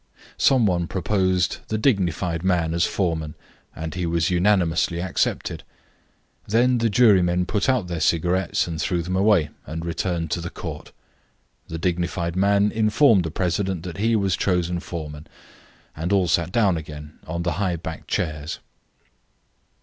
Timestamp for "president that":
13.29-13.97